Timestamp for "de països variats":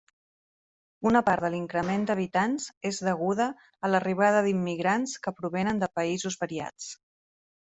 5.85-6.91